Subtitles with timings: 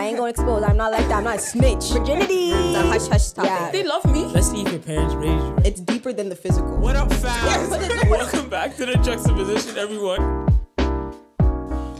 [0.00, 0.62] I ain't gonna expose.
[0.62, 1.18] I'm not like that.
[1.18, 1.90] I'm not a snitch.
[1.92, 2.52] Virginity.
[2.52, 3.50] It's a hush hush topic.
[3.50, 3.70] Yeah.
[3.70, 4.24] They love me.
[4.24, 5.58] Let's see if your parents raised you.
[5.62, 6.78] It's deeper than the physical.
[6.78, 7.68] What up, fam?
[8.08, 10.46] but Welcome back to the juxtaposition, everyone.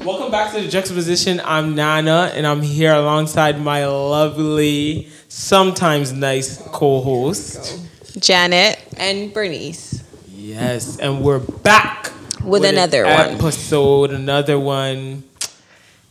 [0.03, 1.43] Welcome back to the juxtaposition.
[1.45, 7.87] I'm Nana, and I'm here alongside my lovely, sometimes nice co-host.
[8.19, 8.79] Janet.
[8.97, 10.03] And Bernice.
[10.27, 12.11] Yes, and we're back
[12.43, 13.13] With an another one.
[13.13, 15.25] episode, another one.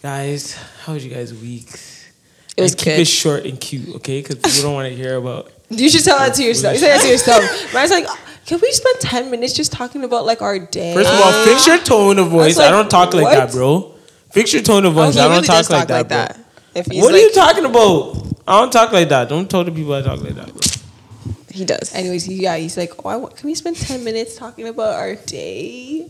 [0.01, 0.53] Guys,
[0.85, 2.09] how was you guys' weeks?
[2.55, 4.21] It was and keep it short and cute, okay?
[4.21, 5.51] Because people don't want to hear about.
[5.69, 6.73] You should tell that to yourself.
[6.73, 7.41] You say that to yourself.
[7.71, 8.07] But I was like,
[8.45, 10.93] can we spend 10 minutes just talking about like our day?
[10.93, 12.57] First of all, fix your tone of voice.
[12.57, 13.33] like, I don't talk like what?
[13.35, 13.93] that, bro.
[14.31, 15.15] Fix your tone of Oh, voice.
[15.15, 16.45] he I don't really talk, like, talk that, like bro.
[16.75, 18.27] If he's What like, are you talking about?
[18.47, 19.27] I don't talk like that.
[19.29, 20.47] Don't tell the people I talk like that.
[20.47, 21.33] Bro.
[21.51, 21.93] He does.
[21.93, 25.15] Anyways, yeah, he's like, oh, I want, can we spend 10 minutes talking about our
[25.15, 26.09] day?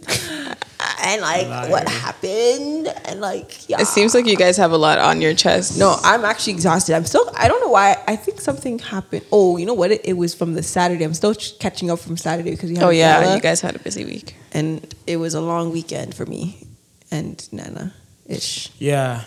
[1.02, 1.70] And like Liar.
[1.72, 2.88] what happened?
[3.06, 3.80] And like, yeah.
[3.82, 5.78] It seems like you guys have a lot on your chest.
[5.80, 6.96] No, I'm actually exhausted.
[6.96, 7.30] I'm still.
[7.36, 8.02] I don't know why.
[8.08, 9.24] I think something happened.
[9.32, 9.92] Oh, you know what?
[9.92, 11.04] It, it was from the Saturday.
[11.06, 13.62] I'm still ch- catching up from Saturday because we had Oh yeah, gala, you guys
[13.62, 14.36] had a busy week.
[14.52, 16.68] and it was a long weekend for me
[17.12, 17.94] and Nana
[18.26, 18.70] ish.
[18.78, 19.24] Yeah.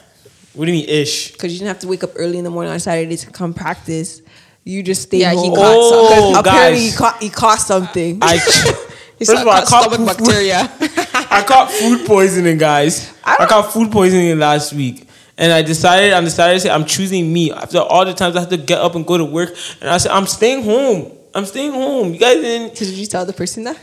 [0.54, 1.32] What do you mean, ish?
[1.32, 3.54] Because you didn't have to wake up early in the morning on Saturday to come
[3.54, 4.20] practice.
[4.64, 5.54] You just stayed Yeah, he home.
[5.56, 6.98] caught Oh, Because apparently he guys.
[6.98, 8.18] caught, he caught something.
[8.20, 8.36] I
[9.18, 10.58] He First of all, I caught stomach food- bacteria.
[11.32, 13.12] I caught food poisoning, guys.
[13.24, 15.08] I, caught food poisoning last week.
[15.38, 17.50] And I decided I on the Saturday I'm choosing me.
[17.50, 19.50] After all the times I had to get up and go to work.
[19.80, 21.10] And I said, I'm staying home.
[21.34, 22.12] I'm staying home.
[22.12, 23.78] You guys didn't Did you tell the person that?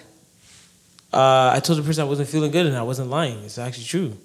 [1.11, 3.39] uh, I told the person I wasn't feeling good and I wasn't lying.
[3.43, 4.15] It's actually true.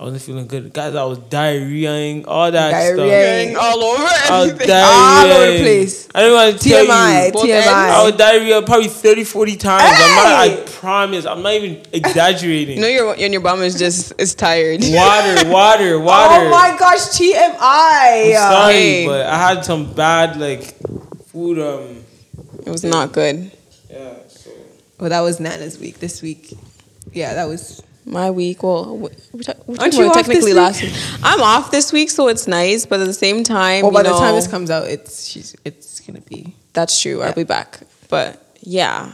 [0.00, 0.72] I wasn't feeling good.
[0.72, 3.50] Guys, I was diarrheaing, all that Diarrheaing.
[3.50, 3.62] stuff.
[3.64, 4.70] all over I was everything.
[4.76, 6.08] All over the place.
[6.14, 7.26] I didn't want to tell TMI.
[7.26, 7.32] you.
[7.32, 7.66] Both TMI.
[7.66, 9.82] I was diarrhea probably 30, 40 times.
[9.84, 11.26] I'm not, I promise.
[11.26, 12.76] I'm not even exaggerating.
[12.76, 14.82] You know your and your bum is just is tired.
[14.84, 16.46] water, water, water.
[16.46, 18.36] Oh my gosh, TMI.
[18.36, 19.06] I'm sorry, Hey.
[19.06, 20.76] but I had some bad like
[21.26, 21.58] food.
[21.58, 22.04] Um,
[22.64, 23.50] It was not good.
[23.90, 24.14] yeah.
[24.28, 24.50] So
[25.00, 25.98] Well, that was Nana's week.
[25.98, 26.52] This week,
[27.12, 27.82] yeah, that was.
[28.08, 28.62] My week.
[28.62, 30.56] Well, we we talk- we're Aren't talking you about off this technically week?
[30.56, 30.92] last week.
[31.22, 32.86] I'm off this week, so it's nice.
[32.86, 35.54] But at the same time, Well, by you the time this comes out, it's she's
[35.64, 36.54] it's gonna be.
[36.72, 37.22] That's true.
[37.22, 37.80] I'll be back.
[38.08, 39.12] But yeah,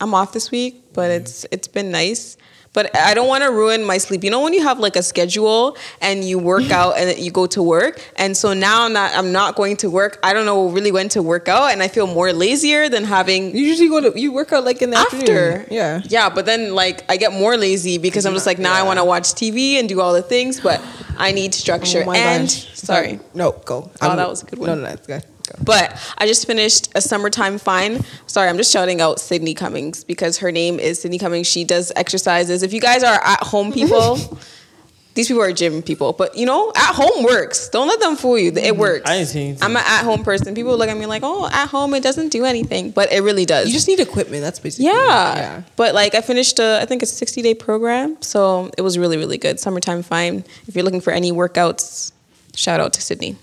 [0.00, 1.22] I'm off this week, but mm-hmm.
[1.22, 2.36] it's it's been nice.
[2.74, 4.22] But I don't want to ruin my sleep.
[4.24, 7.46] You know when you have like a schedule and you work out and you go
[7.46, 10.18] to work, and so now I'm not I'm not going to work.
[10.22, 13.56] I don't know really when to work out, and I feel more lazier than having
[13.56, 15.16] You usually go to you work out like in the after.
[15.16, 15.66] afternoon.
[15.70, 16.02] Yeah.
[16.04, 16.28] yeah.
[16.28, 19.04] But then like I get more lazy because I'm just like now I want to
[19.04, 20.82] watch TV and do all the things, but
[21.16, 22.02] I need structure.
[22.02, 22.74] Oh my and gosh.
[22.74, 23.90] sorry, No, go.
[24.02, 24.68] Oh, that was a good one.
[24.68, 25.24] No, no, that's good.
[25.62, 28.04] But I just finished a summertime fine.
[28.26, 31.46] Sorry, I'm just shouting out Sydney Cummings because her name is Sydney Cummings.
[31.46, 32.62] She does exercises.
[32.62, 34.18] If you guys are at home people,
[35.14, 36.12] these people are gym people.
[36.12, 37.68] But you know, at home works.
[37.68, 38.48] Don't let them fool you.
[38.48, 38.80] It mm-hmm.
[38.80, 39.08] works.
[39.08, 39.64] I ain't saying anything.
[39.64, 40.54] I'm an at home person.
[40.54, 43.44] People look at me like, oh, at home it doesn't do anything, but it really
[43.44, 43.66] does.
[43.66, 44.42] You just need equipment.
[44.42, 44.86] That's basically.
[44.86, 45.36] yeah.
[45.36, 45.62] Yeah.
[45.76, 48.98] But like I finished a I think it's a 60 day program, so it was
[48.98, 49.60] really really good.
[49.60, 50.44] Summertime fine.
[50.66, 52.12] If you're looking for any workouts,
[52.54, 53.36] shout out to Sydney.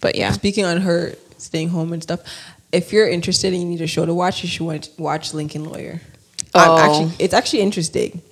[0.00, 0.32] But yeah.
[0.32, 2.20] Speaking on her staying home and stuff,
[2.72, 5.64] if you're interested and you need a show to watch, you should watch, watch Lincoln
[5.64, 6.00] Lawyer.
[6.54, 6.78] I'm Oh.
[6.78, 8.22] actually, it's actually interesting.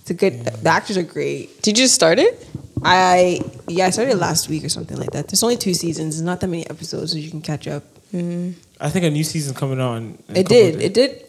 [0.00, 0.44] It's a good.
[0.44, 1.60] The actors are great.
[1.62, 2.46] Did you just start it?
[2.82, 5.28] I yeah, I started last week or something like that.
[5.28, 6.16] There's only two seasons.
[6.16, 7.82] There's not that many episodes, so you can catch up.
[8.14, 8.52] Mm-hmm.
[8.80, 10.16] I think a new season coming on.
[10.34, 10.80] It did.
[10.80, 11.24] It did.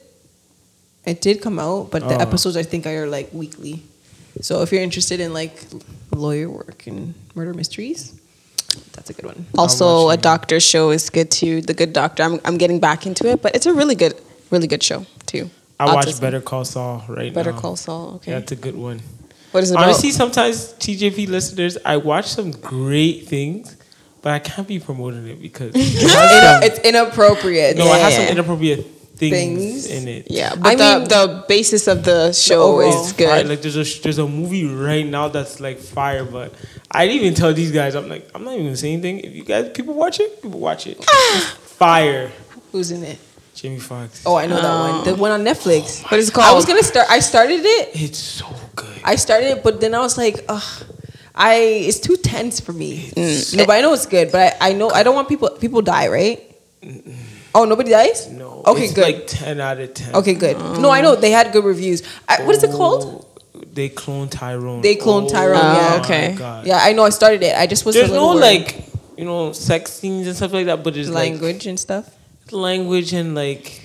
[1.06, 2.22] It did come out, but the Oh.
[2.28, 3.82] episodes I think are like weekly.
[4.42, 5.56] So if you're interested in like
[6.16, 8.14] lawyer work and murder mysteries,
[8.94, 9.46] that's a good one.
[9.58, 11.62] Also, a doctor show is good too.
[11.62, 12.24] The Good Doctor.
[12.24, 14.14] I'm I'm getting back into it, but it's a really good,
[14.52, 15.50] really good show too.
[15.80, 17.60] I watch Better Call Saul right Better now.
[17.60, 18.16] Call Saul.
[18.16, 18.32] Okay.
[18.32, 19.00] That's a good one.
[19.52, 19.86] what is it about?
[19.86, 23.78] Honestly, sometimes TJP listeners, I watch some great things,
[24.22, 27.78] but I can't be promoting it because it some, It's inappropriate.
[27.78, 28.32] no, it has some Yeah.
[28.32, 28.86] inappropriate
[29.20, 29.86] things, Things.
[29.86, 30.28] in it.
[30.32, 33.06] yeah, but I the mean- the basis of the show overall.
[33.06, 33.44] is Fire.
[33.44, 33.50] good.
[33.50, 36.54] Like there's a there's a movie right now that's like fire, but
[36.90, 37.96] I didn't even tell these guys.
[37.96, 39.20] I'm like I'm not even gonna say anything.
[39.20, 41.04] If you guys people watch it, people watch it.
[41.80, 42.32] Fire.
[42.72, 43.20] Who's in it?
[43.56, 44.24] Jamie Foxx.
[44.26, 45.04] Oh, I know that one.
[45.04, 45.16] The oh.
[45.16, 46.02] one on Netflix.
[46.04, 46.48] Oh what is it called?
[46.48, 47.08] I was gonna start.
[47.10, 47.90] I started it.
[47.94, 49.02] It's so good.
[49.04, 50.84] I started it, but then I was like, ugh.
[51.36, 51.56] I
[51.88, 53.12] it's too tense for me.
[53.16, 53.58] Mm.
[53.58, 54.32] No, but I know it's good.
[54.32, 55.50] But I, I know I don't want people.
[55.52, 56.40] People die, right?
[57.56, 58.28] Oh, nobody dies.
[58.66, 58.74] No.
[58.74, 59.04] Okay, it's good.
[59.04, 60.16] Like ten out of ten.
[60.16, 60.58] okay, good.
[60.80, 62.04] No, I know they had good reviews.
[62.28, 63.04] I, what is it called?
[63.56, 64.82] Oh, They cloned Tyrone.
[64.82, 66.02] They cloned Tyrone, Oh, yeah.
[66.04, 66.36] okay.
[66.38, 66.66] God.
[66.66, 67.04] Yeah, I know.
[67.06, 67.56] I started it.
[67.56, 67.96] I just was.
[67.96, 68.42] a There's no worried.
[68.42, 68.86] like
[69.18, 72.10] you know sex scenes and stuff like that, but it's language and stuff.
[72.52, 73.82] language and like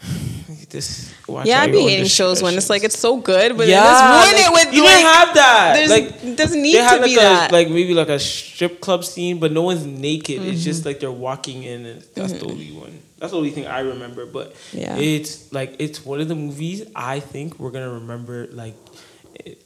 [0.70, 1.12] this.
[1.28, 3.68] Watch Yeah, I you're be under hating shows when it's like it's so good, but
[3.68, 5.72] yeah, yeah, just ruin like, it with you like, didn't have that.
[5.76, 7.52] there's- Like it doesn't need they had to like be a that.
[7.52, 10.42] like maybe like a strip club scene, but no one's naked.
[10.42, 10.58] It's Mm-hmm.
[10.64, 12.98] just like they're walking in, and that's the only one.
[13.22, 14.26] That's the only thing I remember.
[14.26, 14.96] But Yeah.
[14.98, 18.74] it's like it's one of the movies I think we're gonna remember like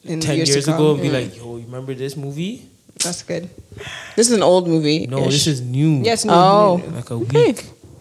[0.05, 1.01] In ten years years ago come.
[1.01, 2.69] and be like, yo, you remember this movie?
[3.03, 3.49] That's good.
[4.15, 5.07] this is an old movie.
[5.07, 6.03] No, this is new.
[6.05, 6.27] Yes.
[6.27, 6.77] No, Oh.
[6.77, 6.97] no, no.
[6.97, 7.55] like a Okay.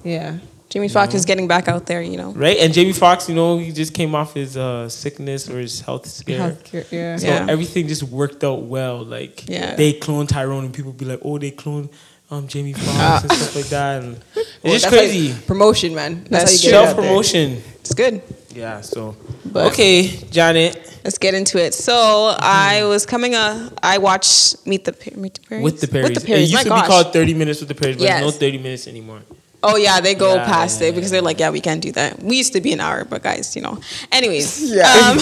[0.04, 0.38] Yeah.
[0.70, 2.02] Jamie Foxx is getting back out there.
[2.02, 2.32] You know.
[2.32, 5.80] Right, and Jamie Foxx, you know, he just came off his uh, sickness or his
[5.80, 6.52] health scare.
[6.52, 6.86] Healthcare.
[6.92, 7.16] Yeah.
[7.16, 7.48] So Yeah.
[7.50, 9.06] everything just worked out well.
[9.06, 9.76] Like Yeah.
[9.78, 11.90] they cloned Tyrone, and people be like, "Oh, they cloned
[12.32, 15.18] um, Jamie Foxx and stuff like that." And it's Well, just crazy.
[15.30, 16.26] you- promotion, man.
[16.30, 17.62] That's, That's how you get self promotion.
[17.82, 18.22] It's good.
[18.54, 18.82] Yeah.
[18.82, 21.76] So But- okay, Janet, Let's get into it.
[21.76, 23.36] So I was coming.
[23.36, 25.62] Uh, I watched Meet the Meet the Perrys.
[25.64, 26.04] with the Perrys.
[26.04, 26.50] With the Perrys.
[26.50, 26.82] It My used to gosh.
[26.82, 28.22] be called Thirty Minutes with the Perrys, but Yes.
[28.22, 29.22] no thirty minutes anymore.
[29.68, 31.92] Oh yeah, they go Yeah, past yeah, it because they're like, yeah, we can't do
[31.94, 32.22] that.
[32.22, 33.80] We used to be an hour, but guys, you know.
[34.12, 34.84] Anyways, Yeah.
[34.88, 35.18] um,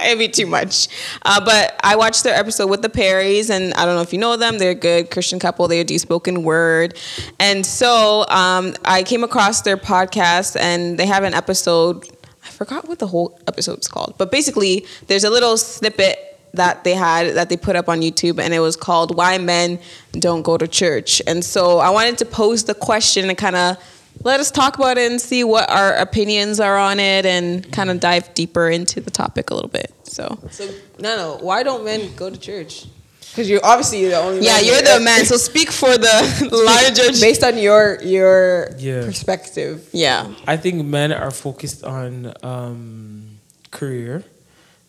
[0.04, 0.88] it'd be too much.
[1.24, 4.18] Uh, but I watched their episode with the Perrys, and I don't know if you
[4.18, 4.58] know them.
[4.58, 5.66] They're a good Christian couple.
[5.68, 6.98] They do spoken word,
[7.40, 12.04] and so um, I came across their podcast, and they have an episode.
[12.44, 16.18] I forgot what the whole episode's called, but basically, there's a little snippet
[16.54, 19.78] that they had that they put up on YouTube and it was called Why Men
[20.12, 21.20] Don't Go to Church.
[21.26, 23.76] And so I wanted to pose the question and kind of
[24.24, 27.88] let us talk about it and see what our opinions are on it and kind
[27.90, 29.92] of dive deeper into the topic a little bit.
[30.04, 30.64] So So
[30.98, 31.38] no, no.
[31.40, 32.86] Why don't men go to church?
[33.30, 34.40] Because you're obviously the only.
[34.44, 34.98] yeah, man you're here.
[34.98, 35.24] the man.
[35.26, 37.12] So speak for the larger.
[37.20, 39.04] Based on your your Yeah.
[39.04, 39.88] perspective.
[39.92, 40.32] Yeah.
[40.48, 43.38] I think men are focused on um,
[43.70, 44.24] career.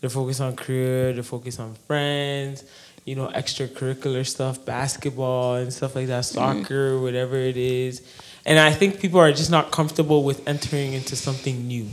[0.01, 1.13] They're focused on career.
[1.13, 2.63] They're focused on friends.
[3.06, 8.01] You know, extracurricular stuff, basketball and stuff like that, soccer, whatever it is.
[8.46, 11.88] And I think people are just not comfortable with entering into something new.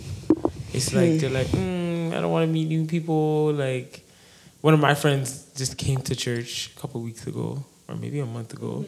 [0.75, 3.53] It's like they're like, mm, I don't want to meet new people.
[3.53, 4.03] Like
[4.61, 8.27] one of my friends just came to church a couple weeks ago, or maybe a
[8.27, 8.85] month ago.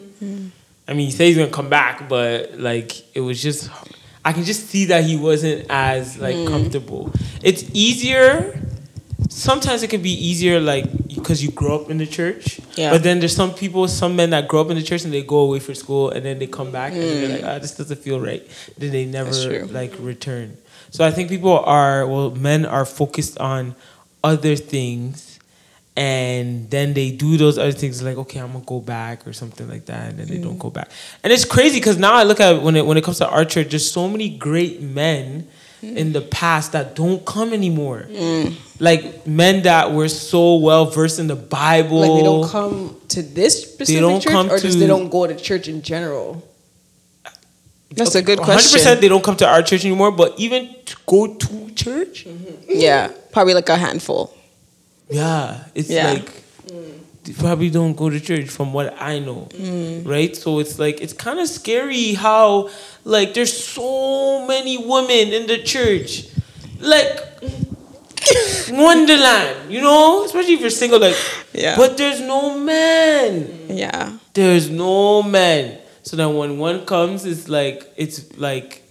[0.87, 3.71] I mean, he said he's gonna come back, but like it was just,
[4.23, 6.47] I can just see that he wasn't as like Mm.
[6.47, 7.11] comfortable.
[7.41, 8.61] It's easier.
[9.39, 12.59] Sometimes it can be easier, like because you grow up in the church.
[12.75, 12.91] Yeah.
[12.91, 15.23] But then there's some people, some men that grow up in the church and they
[15.23, 17.99] go away for school and then they come back and they're like, ah, this doesn't
[17.99, 18.43] feel right.
[18.77, 19.71] Then they never Mm.
[19.73, 20.57] Like return.
[20.91, 23.75] So I think people are well, men are focused on
[24.23, 25.39] other things
[25.95, 29.67] and then they do those other things like okay i'm gonna go back or something
[29.67, 30.59] like that and then they don't Mm.
[30.67, 30.89] go back
[31.23, 33.43] and it's crazy because now i look at when it when it comes to our
[33.43, 35.47] church there's so many great men
[35.81, 35.95] Mm.
[35.95, 38.05] in the past that don't come anymore
[38.79, 43.21] like men that were so well versed in the bible Like they don't come to
[43.21, 46.43] this specific don't church, come or just they don't go to church in general.
[47.95, 48.79] That's a good question.
[48.79, 49.01] 100% question.
[49.01, 52.27] they don't come to our church anymore but even to go to church
[52.67, 53.11] Yeah.
[53.31, 54.33] Probably like a handful.
[55.09, 56.11] Yeah, it's Yeah.
[56.11, 56.31] like they
[57.33, 60.07] probably don't go to church from what I know, mm.
[60.07, 60.35] right?
[60.35, 62.69] So it's like it's kind of scary how
[63.03, 66.25] like there's so many women in the church,
[66.79, 67.19] like
[68.69, 71.15] Wonderland, you know, especially if you're single, like.
[71.53, 71.75] Yeah.
[71.75, 73.67] But there's no man.
[73.69, 74.17] Yeah.
[74.33, 75.79] There's no man.
[76.03, 78.83] So then when one comes, it's like it's like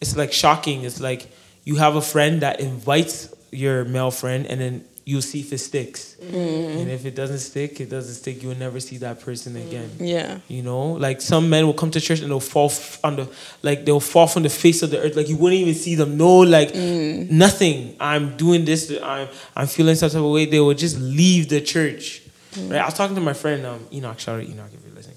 [0.00, 0.84] it's like shocking.
[0.84, 1.30] It's like
[1.64, 5.58] you have a friend that invites your male friend, and then you'll see if it
[5.58, 6.16] sticks.
[6.20, 8.42] And if it doesn't stick, it doesn't stick.
[8.42, 9.88] You'll never see that person again.
[9.98, 10.08] Mm.
[10.08, 10.38] Yeah.
[10.48, 13.28] You know, like some men will come to church and they'll fall f- on the,
[13.62, 15.16] like they'll fall from the face of the earth.
[15.16, 16.16] Like you wouldn't even see them.
[16.16, 17.30] No, like mm.
[17.30, 17.96] nothing.
[17.98, 18.92] I'm doing this.
[19.02, 20.44] I'm I'm feeling some type of way.
[20.46, 22.22] They will just leave the church.
[22.52, 22.72] Mm.
[22.72, 22.80] Right.
[22.80, 24.18] I was talking to my friend um, Enoch.
[24.18, 25.16] Shout out Enoch if you're listening.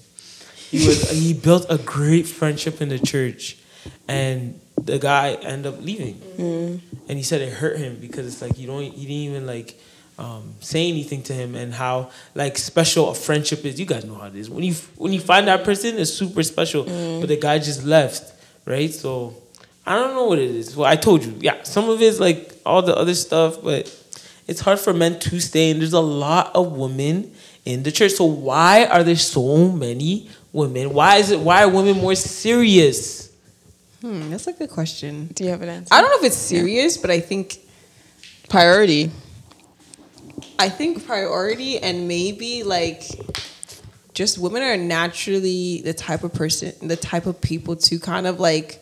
[0.70, 3.58] He was he built a great friendship in the church,
[4.08, 6.20] and the guy ended up leaving.
[7.08, 8.82] And he said it hurt him because it's like you don't.
[8.82, 9.78] He didn't even like
[10.18, 13.78] um, say anything to him and how like special a friendship is.
[13.78, 14.48] You guys know how it is.
[14.50, 16.84] When you when you find that person, it's super special.
[16.84, 18.32] But the guy just left,
[18.64, 18.92] right?
[18.92, 19.34] So
[19.86, 20.76] I don't know what it is.
[20.76, 21.62] Well, I told you, yeah.
[21.62, 23.94] Some of it's like all the other stuff, but
[24.46, 25.70] it's hard for men to stay.
[25.70, 27.32] And there's a lot of women
[27.64, 28.12] in the church.
[28.12, 30.92] So why are there so many women?
[30.94, 31.40] Why is it?
[31.40, 33.30] Why are women more serious?
[34.04, 35.28] Hmm, that's a good question.
[35.32, 35.94] Do you have an answer?
[35.94, 37.64] I don't know if it's serious, but I think
[38.48, 39.10] Priority.
[40.58, 43.02] I think priority and maybe like
[44.12, 48.38] just women are naturally the type of person, the type of people to kind of
[48.38, 48.80] like,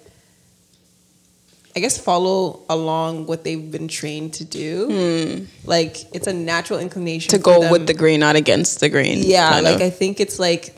[1.75, 5.47] I guess, follow along what they've been trained to do.
[5.65, 9.21] Like it's a natural inclination To go with the grain, not against the grain.
[9.23, 9.83] Yeah, like of.
[9.83, 10.75] I think it's like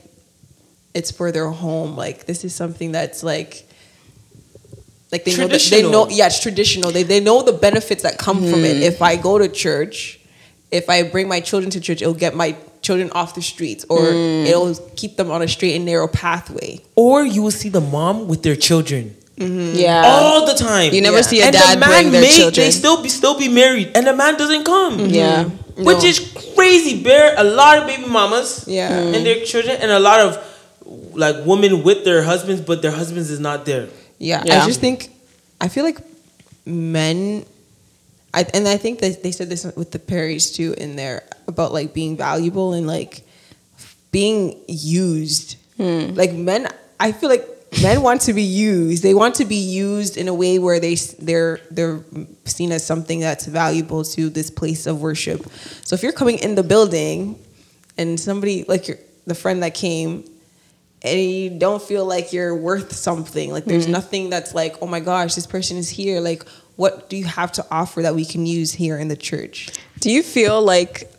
[0.94, 1.96] it's for their home.
[1.96, 3.68] Like this is something that's like
[5.12, 8.18] like they know that they know yeah it's traditional they, they know the benefits that
[8.18, 8.82] come from Mm-hmm.
[8.82, 10.18] it if i go to church
[10.70, 14.00] if i bring my children to church it'll get my children off the streets or
[14.00, 14.46] Mm.
[14.46, 18.28] it'll keep them on a straight and narrow pathway Or you will see the mom
[18.28, 20.02] with their children Yeah.
[20.06, 20.92] all the time.
[20.94, 21.30] You never Yeah.
[21.30, 22.64] see a and dad the man bring their may, children.
[22.66, 24.94] They still be still be married, and the man doesn't come.
[25.10, 25.44] yeah.
[25.88, 26.20] which is
[26.54, 27.02] crazy.
[27.02, 28.90] Bear a lot of baby mamas, Yeah.
[28.94, 29.14] Mm.
[29.14, 30.38] and their children, and a lot of
[31.24, 33.88] like women with their husbands, but their husbands is not there.
[34.18, 34.62] Yeah, Yeah.
[34.62, 35.10] I just think
[35.60, 35.98] I feel like
[36.66, 37.44] men,
[38.32, 41.72] I, and I think that they said this with the Perrys too in there about
[41.72, 43.22] like being valuable and like
[44.10, 45.56] being used.
[45.76, 46.14] Hmm.
[46.14, 46.68] Like men,
[47.00, 47.48] I feel like
[47.82, 49.02] men want to be used.
[49.02, 52.00] They want to be used in a way where they they're they're
[52.44, 55.46] seen as something that's valuable to this place of worship.
[55.84, 57.38] So if you're coming in the building
[57.98, 60.24] and somebody like your the friend that came
[61.04, 63.52] and you don't feel like you're worth something.
[63.52, 66.18] Like there's nothing that's like, oh my gosh, this person is here.
[66.20, 69.68] Like, what do you have to offer that we can use here in the church?
[70.00, 71.10] Do you feel like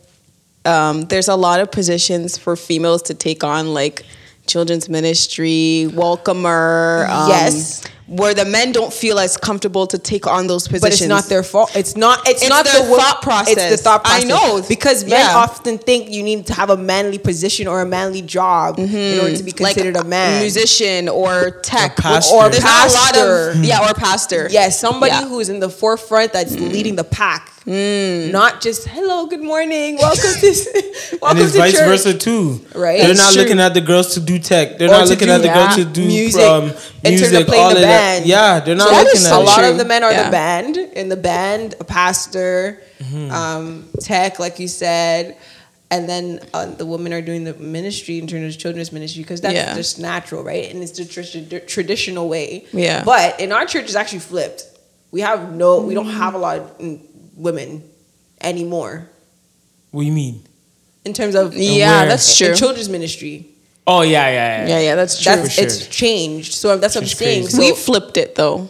[0.64, 4.02] um, there's a lot of positions for females to take on, like
[4.46, 7.06] children's ministry, welcomer?
[7.08, 7.84] Um, Yes.
[8.08, 10.80] Where the men don't feel as comfortable to take on those positions.
[10.82, 11.74] But it's not their fault.
[11.74, 12.20] It's not.
[12.28, 13.56] It's, It's not their the wo- thought process.
[13.56, 14.24] It's the thought process.
[14.24, 14.62] I know.
[14.68, 15.36] because men Yeah.
[15.36, 18.84] often think you need to have a manly position or a manly job in
[19.20, 19.64] order to be mm-hmm.
[19.64, 20.40] considered a man.
[20.40, 22.34] musician or tech, Or pastor.
[22.36, 23.50] or there's not a lot Pastor.
[23.50, 24.48] of yeah, or pastor.
[24.52, 25.26] Yes, somebody Yeah.
[25.28, 26.68] who's in the forefront that's mm-hmm.
[26.72, 30.46] leading the pack, not just hello, good morning, welcome to
[31.20, 31.86] welcome and it's to vice church.
[31.86, 32.60] versa too.
[32.74, 33.00] Right.
[33.00, 33.42] They're It's not true.
[33.42, 34.78] looking at the girls to do tech.
[34.78, 37.08] They're Or not looking do at the girls to do Music, um, in terms of
[37.32, 38.18] music, playing all the of that.
[38.18, 38.26] band.
[38.26, 39.68] Yeah, they're not So looking is at so a lot true.
[39.70, 40.24] of the men are Yeah.
[40.26, 43.30] the band in the band, a pastor, Mm-hmm.
[43.30, 45.36] um, tech, like you said,
[45.90, 49.40] and then uh, the women are doing the ministry in terms of children's ministry because
[49.42, 49.74] that's Yeah.
[49.74, 50.70] just natural, right?
[50.72, 52.64] And it's the tr- traditional way.
[52.72, 53.02] Yeah.
[53.04, 54.64] But in our church, it's actually flipped.
[55.10, 57.00] We have no, we don't have a lot of mm,
[57.36, 57.82] women
[58.40, 59.08] anymore
[59.90, 60.42] What do you mean?
[61.04, 62.08] in terms of Yeah, where?
[62.08, 62.56] that's in true.
[62.56, 63.46] children's ministry.
[63.86, 64.68] Oh yeah, yeah, yeah.
[64.68, 65.36] Yeah, yeah, that's true.
[65.36, 66.54] That's For it's changed.
[66.54, 67.46] So that's what I'm saying.
[67.48, 68.68] So, we flipped it though.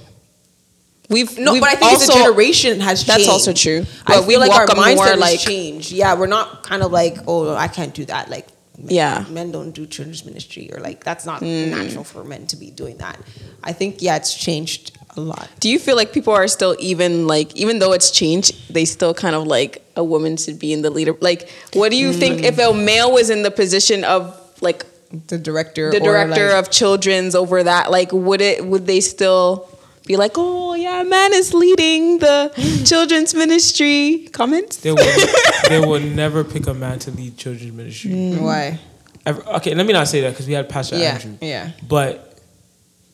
[1.08, 3.08] We've no, we've but I think it's a generation has changed.
[3.20, 3.86] That's also true.
[4.06, 5.92] But we feel like our mindset more, has like- changed.
[5.92, 8.28] Yeah, we're not kind of like, oh, I can't do that.
[8.28, 9.24] Like, men, Yeah.
[9.30, 11.68] men don't do children's ministry, or like that's not Mm.
[11.70, 13.18] natural for men to be doing that.
[13.62, 15.48] I think yeah, it's changed a lot.
[15.60, 19.14] Do you feel like people are still even like even though it's changed, they still
[19.14, 21.14] kind of like a woman should be in the leader?
[21.20, 22.18] Like, what do you mm.
[22.18, 24.84] think if a male was in the position of like
[25.28, 27.90] The director, the or, director like- of children's over that?
[27.90, 29.68] Like, would it would they still
[30.06, 32.52] be like, oh yeah, a man is leading the
[32.86, 34.28] children's ministry?
[34.32, 34.76] Comments?
[34.76, 35.26] They will,
[35.68, 38.10] they will never pick a man to lead children's ministry.
[38.12, 38.34] Mm.
[38.34, 38.40] Mm.
[38.42, 38.78] why?
[39.24, 41.36] Ever- okay, let me not say that because we had Pastor Yeah, Andrew.
[41.40, 41.72] yeah.
[41.88, 42.38] But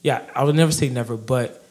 [0.03, 1.62] yeah, I would never say never, but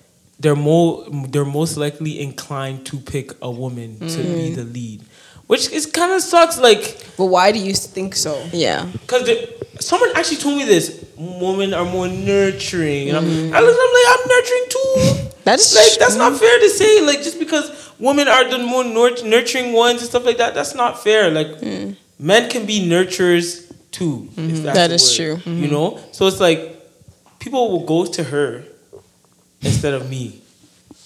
[0.41, 4.35] they're more they're most likely inclined to pick a woman to Mm-hmm.
[4.37, 4.99] be the lead,
[5.47, 6.57] which is kind of sucks.
[6.59, 6.83] Like
[7.17, 8.33] But why do you think so?
[8.51, 8.85] Yeah.
[8.91, 9.29] because
[9.79, 13.55] someone actually told me this: women are more nurturing, and I'm, Mm-hmm.
[13.55, 15.27] I look, I'm like, I'm nurturing too.
[15.43, 17.01] That's like that's not fair to say.
[17.05, 17.65] Like just because
[17.99, 21.29] women are the more nur- nurturing ones and stuff like that, that's not fair.
[21.31, 21.61] Like
[22.19, 24.29] men can be nurturers too.
[24.37, 25.53] if that's That the is word, true.
[25.53, 26.59] You know, so it's like
[27.39, 28.63] people will go to her
[29.61, 30.41] instead of me,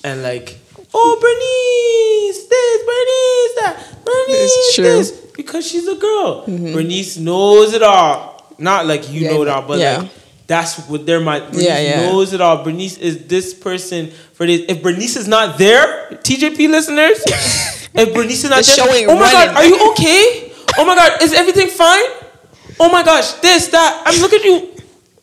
[0.03, 0.57] and like,
[0.93, 6.45] oh Bernice, this Bernice, that Bernice, this because she's a girl.
[6.47, 6.73] Mm-hmm.
[6.73, 8.33] Bernice knows it all.
[8.57, 9.97] Not like you Yeah, know it all, but yeah.
[9.97, 10.11] like
[10.47, 11.51] that's what their mind.
[11.51, 12.01] Bernice Yeah, yeah.
[12.09, 12.63] knows it all.
[12.63, 14.61] Bernice is this person for this.
[14.69, 17.19] If Bernice is not there, TJP listeners,
[17.93, 20.51] if Bernice is not The there, oh my god, are you okay?
[20.77, 22.03] Oh my god, is everything fine?
[22.79, 24.03] Oh my gosh, this, that.
[24.05, 24.71] I'm looking at you.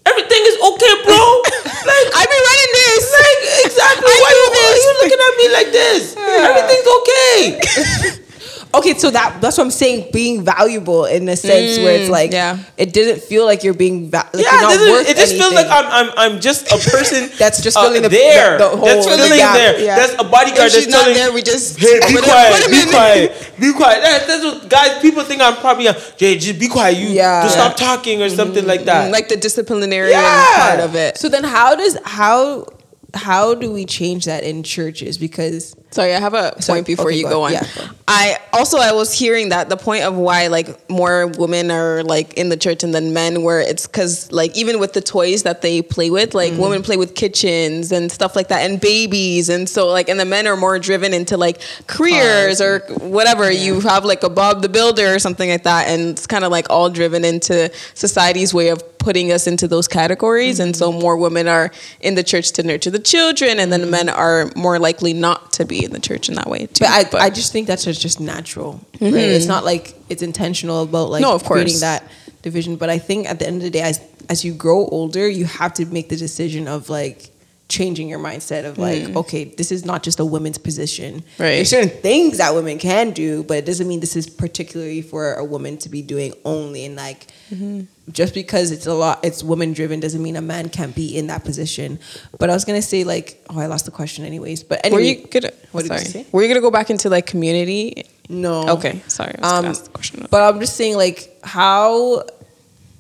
[0.05, 1.21] Everything is okay, bro.
[1.83, 3.05] Like I've been running this.
[3.11, 4.07] like exactly.
[4.07, 4.85] I Why do you, why this.
[4.87, 6.17] you looking at me like this?
[6.17, 8.19] Everything's okay.
[8.75, 10.09] Okay, so that that's what I'm saying.
[10.17, 12.57] Being valuable in a sense where it's mm, like, yeah.
[12.79, 15.35] it didn't feel like you're being va- like yeah, you're not this worth it just
[15.37, 15.67] feels like.
[15.69, 18.57] I'm, I'm I'm just a person That's just uh, filling the- there.
[18.57, 19.79] the- the hole, that's the filling gap, there.
[19.79, 19.97] yeah.
[19.97, 22.33] That's a bodyguard If she's that's not telling there, we just Hey, be put him-
[22.33, 24.01] quiet, be quiet, be quiet.
[24.09, 25.03] That, that's what guys.
[25.03, 26.39] People think I'm probably uh, a Jay.
[26.39, 26.97] Just be quiet.
[26.97, 27.43] You Yeah.
[27.45, 29.13] just stop talking or something like mm, that.
[29.13, 30.57] like the disciplinarian Yeah.
[30.57, 31.19] part of it.
[31.19, 32.65] So then, how does how
[33.14, 35.19] how do we change that in churches?
[35.19, 37.53] Because Sorry, I have a point Sorry, before okay, you go go on.
[37.53, 37.67] Yeah.
[38.09, 42.35] I also I was hearing that the point of why like more women are like
[42.35, 45.63] in the church and then men where it's cuz like even with the toys that
[45.63, 46.61] they play with like Mm-hmm.
[46.63, 50.25] women play with kitchens and stuff like that and babies and so like and the
[50.25, 53.51] men are more driven into like careers or whatever.
[53.51, 56.51] You have like a Bob the Builder or something like that and it's kind of
[56.51, 61.17] like all driven into society's way of putting us into those categories and so more
[61.17, 65.13] women are in the church to nurture the children and then men are more likely
[65.13, 67.67] not to be in the church in that way too But I, I just think
[67.67, 68.75] that's just, just natural.
[69.01, 69.12] Right?
[69.12, 69.17] Mm-hmm.
[69.17, 72.05] It's not like it's intentional about like No, of creating that
[72.43, 72.77] division.
[72.77, 75.45] But I think at the end of the day, as as you grow older, you
[75.45, 77.31] have to make the decision of like
[77.69, 79.17] changing your mindset of like, mm.
[79.17, 81.25] okay, this is not just a women's position.
[81.39, 81.57] Right.
[81.57, 85.35] There's certain things that women can do, but it doesn't mean this is particularly for
[85.35, 86.85] a woman to be doing only.
[86.85, 87.85] And like, mm-hmm.
[88.11, 91.28] Just because it's a lot, it's woman driven, doesn't mean a man can't be in
[91.28, 91.99] that position.
[92.38, 94.64] But I was gonna say like, oh, I lost the question anyways.
[94.64, 96.26] But were anyway, you gonna what did you say?
[96.32, 98.68] were you gonna go back into like community No.
[98.71, 102.25] okay sorry Um, ask the question But I'm just saying, like, how?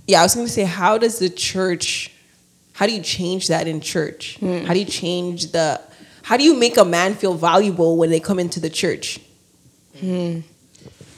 [0.06, 2.10] Yeah, I was going to say, how does the church?
[2.74, 4.36] How do you change that in church?
[4.40, 4.64] Hmm.
[4.66, 5.80] How do you change the?
[6.22, 9.20] How do you make a man feel valuable when they come into the church?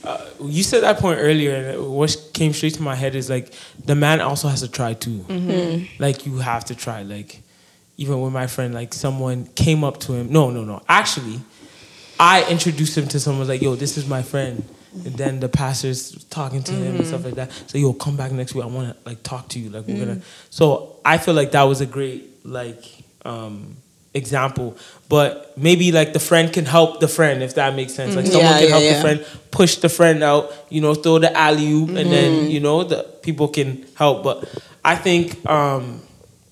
[0.05, 3.53] Uh, you said that point earlier, and what came straight to my head is like
[3.85, 5.21] the man also has to try too.
[5.21, 6.03] Mm-hmm.
[6.03, 7.03] Like you have to try.
[7.03, 7.43] Like
[7.97, 10.31] even with my friend, like someone came up to him.
[10.31, 10.83] No, no, no.
[10.89, 11.41] Actually,
[12.21, 16.25] I introduced him to someone like, "Yo, this is my friend." And then the pastor's
[16.27, 17.09] talking to him and mm-hmm.
[17.09, 17.51] stuff like that.
[17.67, 18.63] So, yo, come back next week.
[18.63, 19.71] I want to like talk to you.
[19.71, 20.17] Like we're gonna.
[20.17, 20.47] Mm-hmm.
[20.51, 22.85] So I feel like that was a great like
[23.25, 23.79] um
[24.15, 24.77] example.
[25.09, 28.17] But maybe like the friend can help the friend if that makes sense.
[28.17, 28.95] Like someone Yeah, can yeah, help yeah.
[28.95, 32.11] the friend push the friend out, you know, throw the alley oop, and Mm-hmm.
[32.11, 34.23] then you know the people can help.
[34.25, 34.49] But
[34.85, 36.01] I think um,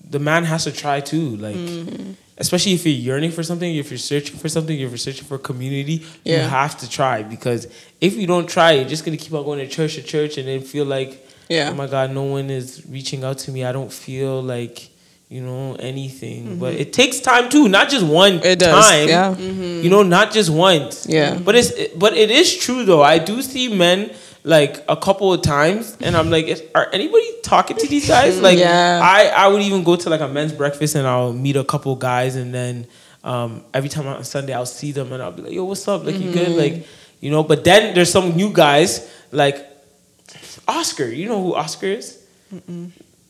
[0.09, 1.55] the man has to try too, like.
[1.55, 2.11] Mm-hmm.
[2.35, 5.37] Especially if you're yearning for something, if you're searching for something, if you're searching for
[5.37, 7.67] community, you have to try because
[8.01, 10.47] if you don't try, you're just gonna keep on going to church to church and
[10.47, 11.69] then feel like, Yeah.
[11.71, 13.63] oh my god, no one is reaching out to me.
[13.63, 14.89] I don't feel like,
[15.33, 16.59] you know, anything.
[16.59, 18.45] But it takes time too, not just one Mm-hmm.
[18.53, 19.07] It does, time.
[19.09, 19.37] yeah.
[19.83, 21.07] You know, not just once.
[21.09, 21.37] Yeah.
[21.45, 21.71] But it's
[22.03, 23.01] but it is true though.
[23.01, 24.11] I do see men
[24.43, 28.39] like a couple of times, and I'm like, are anybody talking to these guys?
[28.41, 28.99] Like, Yeah.
[29.01, 31.95] I I would even go to like a men's breakfast, and I'll meet a couple
[31.95, 32.85] guys, and then
[33.23, 36.03] um, every time on Sunday I'll see them, and I'll be like, yo, what's up?
[36.05, 36.49] Like, you good?
[36.63, 36.85] Like,
[37.21, 37.41] you know.
[37.43, 39.57] But then there's some new guys like
[40.67, 41.07] Oscar.
[41.07, 42.19] You know who Oscar is?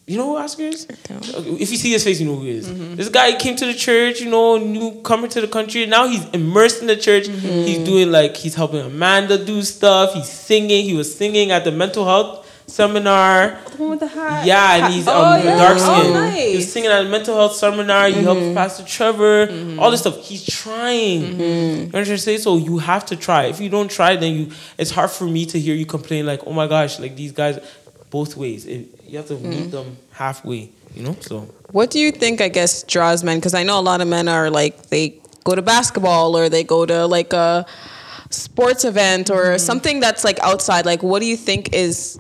[0.05, 0.85] You know who Oscar is?
[1.09, 2.96] If you see his face, you know who he is.
[2.98, 5.85] This guy came to the church, you know, newcomer to the country.
[5.85, 7.27] Now he's immersed in the church.
[7.27, 10.13] He's doing like he's helping Amanda do stuff.
[10.13, 10.83] He's singing.
[10.83, 13.57] He was singing at the mental health seminar.
[13.72, 14.46] The one with the hat.
[14.46, 15.57] Yeah, and he's um, Oh, yeah.
[15.57, 16.13] dark Oh, skin.
[16.13, 16.50] nice.
[16.50, 18.09] He was singing at a mental health seminar.
[18.09, 19.48] He helped Pastor Trevor.
[19.79, 20.18] All this stuff.
[20.18, 21.39] He's trying.
[21.39, 22.39] You know what I'm saying?
[22.39, 23.46] So you have to try.
[23.46, 24.51] If you don't try, then you.
[24.77, 27.57] It's hard for me to hear you complain like, "Oh my gosh, like these guys."
[28.09, 28.68] Both ways.
[28.68, 30.72] It, you have to meet them halfway.
[30.96, 31.16] You know.
[31.22, 31.36] So
[31.72, 33.38] What do you think, I guess, draws men?
[33.38, 36.64] Because I know a lot of men are like, they go to basketball or they
[36.64, 37.66] go to like a
[38.30, 39.58] sports event or Mm-hmm.
[39.70, 40.86] something that's like outside.
[40.86, 42.20] Like, what do you think is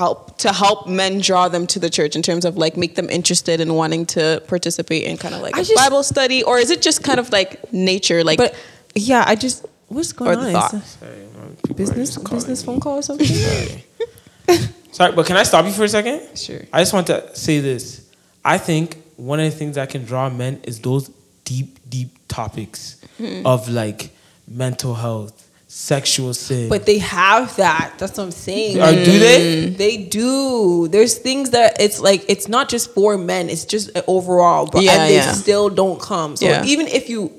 [0.00, 3.08] help to help men draw them to the church in terms of like make them
[3.08, 6.42] interested in wanting to participate in kind of like I a just- Bible study?
[6.42, 8.20] Or is it just kind of like nature?
[8.24, 8.54] Like, But
[8.94, 10.52] yeah, I just what's or going the on?
[10.70, 10.84] thought?
[10.84, 12.66] Sorry, man, people business just business me.
[12.66, 13.26] phone call or something?
[14.48, 14.68] Sorry.
[14.92, 16.36] Sorry, but can I stop you for a second?
[16.36, 16.60] Sure.
[16.72, 18.10] I just want to say this.
[18.44, 21.08] I think one of the things that can draw men is those
[21.44, 23.44] deep, deep topics Hmm.
[23.46, 24.10] of like
[24.46, 26.68] mental health, sexual sin.
[26.68, 27.94] But they have that.
[27.98, 28.80] That's what I'm saying.
[28.80, 29.68] Or do they?
[29.70, 30.88] They do.
[30.88, 33.50] There's things that it's like it's not just for men.
[33.50, 34.66] It's just overall.
[34.66, 35.32] But Yeah, and they yeah.
[35.32, 36.36] still don't come.
[36.36, 36.64] So Yeah.
[36.64, 37.32] even if you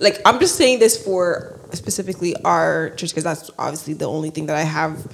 [0.00, 4.46] like, I'm just saying this for specifically our church because that's obviously the only thing
[4.46, 5.06] that I have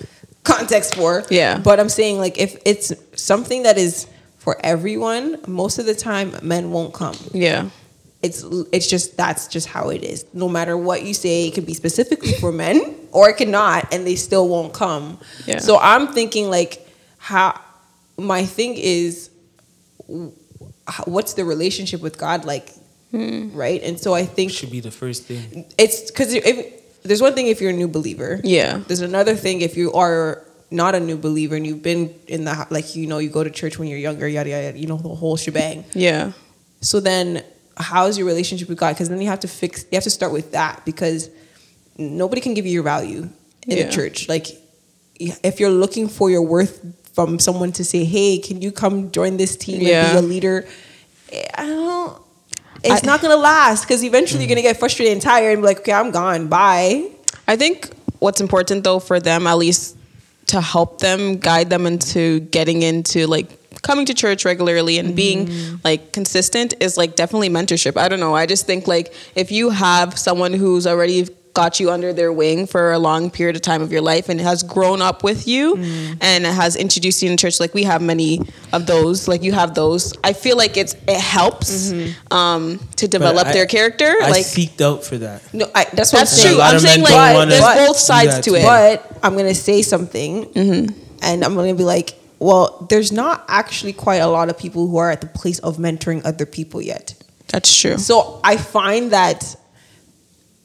[0.44, 1.22] context for.
[1.30, 1.58] Yeah.
[1.58, 4.06] But I'm saying like if it's something that is
[4.38, 7.68] for everyone, most of the time men won't come yeah.
[8.22, 10.24] it's it's just that's just how it is.
[10.32, 14.06] No matter what you say, it could be specifically for men or it cannot and
[14.06, 15.18] they still won't come.
[15.46, 15.58] Yeah.
[15.58, 16.86] So I'm thinking like
[17.18, 17.60] how
[18.16, 19.30] my thing is
[21.06, 22.72] what's the relationship with God like,
[23.10, 23.52] Hmm.
[23.56, 23.82] right?
[23.82, 25.66] And so I think should be the first thing.
[25.76, 28.80] it's because if there's one thing if you're a new believer, Yeah.
[28.86, 32.66] There's another thing if you are not a new believer and you've been in the
[32.70, 35.08] like you know you go to church when you're younger, yada yada, you know the
[35.08, 35.84] whole shebang.
[35.94, 36.32] Yeah.
[36.80, 37.42] So then,
[37.76, 38.94] how's your relationship with God?
[38.94, 39.82] Because then you have to fix.
[39.90, 41.28] You have to start with that because
[41.98, 43.28] nobody can give you your value
[43.66, 43.86] in Yeah.
[43.86, 44.28] the church.
[44.28, 44.46] Like,
[45.18, 46.80] if you're looking for your worth
[47.14, 50.06] from someone to say, "Hey, can you come join this team Yeah.
[50.06, 50.66] and be a leader?"
[51.32, 52.22] Eh, I don't.
[52.82, 55.66] It's I- not gonna last because eventually you're gonna get frustrated and tired and be
[55.66, 56.48] like, okay, I'm gone.
[56.48, 57.10] Bye.
[57.46, 59.96] I think what's important though for them, at least
[60.46, 63.48] to help them, guide them into getting into like
[63.82, 65.84] coming to church regularly and being mm.
[65.84, 67.96] like consistent is like definitely mentorship.
[67.96, 68.34] I don't know.
[68.34, 72.66] I just think like if you have someone who's already got you under their wing
[72.66, 75.76] for a long period of time of your life and has grown up with you
[76.20, 78.40] and has introduced you in church like we have many
[78.72, 81.92] of those like you have those i feel like it's it helps
[82.30, 85.42] um, to develop I- their character I like seeked out for that.
[85.52, 86.54] No, I, that's what that's I'm saying.
[86.54, 90.46] True i'm saying like there's do both sides to it But I'm gonna say something,
[90.46, 90.98] Mm-hmm.
[91.22, 94.96] and I'm gonna be like, well, there's not actually quite a lot of people who
[94.96, 97.14] are at the place of mentoring other people yet.
[97.48, 99.56] that's true So I find that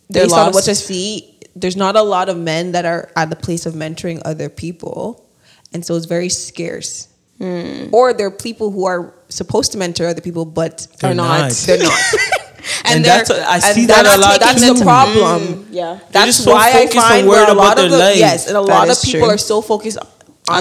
[0.10, 0.70] They're based on what lost.
[0.70, 4.22] I see, there's not a lot of men that are at the place of mentoring
[4.26, 5.26] other people,
[5.74, 7.08] and so it's very scarce.
[7.40, 7.90] Hmm.
[7.92, 11.40] Or there are people who are supposed to mentor other people, but They're are not.
[11.42, 11.52] not.
[11.52, 11.92] they're not.
[12.84, 14.40] And, they're- that's what, I and see that a lot.
[14.40, 15.68] That's the problem.
[15.70, 17.98] yeah That's just so why I find worried where a about lot their of the,
[17.98, 18.20] lives.
[18.20, 19.36] yes, and a That lot of people true.
[19.36, 20.08] are so focused on,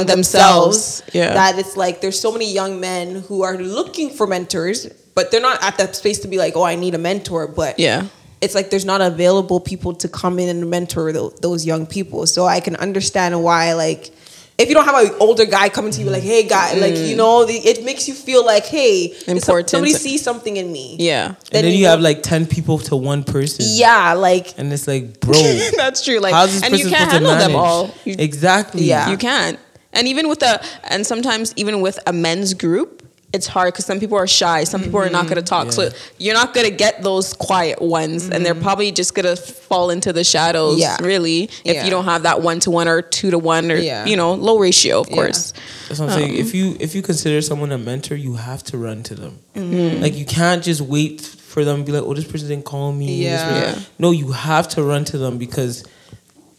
[0.00, 1.32] On themselves, themselves, yeah.
[1.32, 5.40] that it's like there's so many young men who are looking for mentors, but they're
[5.40, 7.46] not at that space to be like, oh, I need a mentor.
[7.48, 8.08] But yeah
[8.44, 12.26] it's like there's not available people to come in and mentor tho- those young people.
[12.26, 14.10] So I can understand why, like,
[14.56, 17.14] if you don't have an older guy coming to you like, hey, guy, like, you
[17.14, 17.16] mm.
[17.16, 19.70] know, the, it makes you feel like, hey, Important.
[19.70, 20.96] somebody sees something in me.
[21.00, 23.64] yeah and then you have like ten people to one person.
[23.68, 25.32] yeah, like, And it's like, bro,
[25.76, 28.14] that's true like how's this and person you can't supposed to handle them all you,
[28.18, 28.84] exactly.
[28.84, 29.10] Yeah.
[29.10, 29.58] you can't
[29.92, 33.02] and even with a and sometimes even with a men's group
[33.34, 35.82] it's hard because some people are shy some people are not going to talk so
[36.18, 39.36] you're not going to get those quiet ones and they're probably just going to
[39.68, 40.96] fall into the shadows Yeah.
[41.02, 41.84] really if Yeah.
[41.84, 44.06] you don't have that one to one or two to one or Yeah.
[44.10, 45.16] you know low ratio of Yeah.
[45.16, 45.52] course
[45.88, 46.30] That's what I'm saying.
[46.30, 49.34] Um, If you if you consider someone a mentor, you have to run to them.
[49.56, 50.00] Mm-hmm.
[50.04, 52.92] Like you can't just wait for them to be like, oh, this person didn't call
[52.92, 53.10] me.
[53.24, 53.36] Yeah.
[53.36, 53.84] person- Yeah.
[54.04, 55.84] No, you have to run to them because